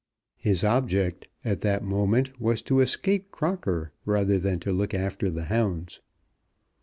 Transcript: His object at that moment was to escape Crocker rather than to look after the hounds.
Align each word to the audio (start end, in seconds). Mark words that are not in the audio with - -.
His 0.39 0.63
object 0.63 1.27
at 1.45 1.61
that 1.61 1.83
moment 1.83 2.41
was 2.41 2.63
to 2.63 2.79
escape 2.79 3.29
Crocker 3.29 3.91
rather 4.03 4.39
than 4.39 4.59
to 4.61 4.73
look 4.73 4.95
after 4.95 5.29
the 5.29 5.43
hounds. 5.43 6.01